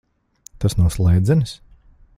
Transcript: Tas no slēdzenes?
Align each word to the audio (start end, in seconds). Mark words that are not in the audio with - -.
Tas 0.63 0.75
no 0.79 0.89
slēdzenes? 0.97 1.57